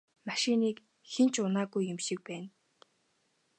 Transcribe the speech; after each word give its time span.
Машиныг 0.27 0.77
хэн 1.11 1.27
ч 1.33 1.35
унаагүй 1.45 1.83
юм 1.93 1.99
шиг 2.05 2.19
байна. 2.27 2.47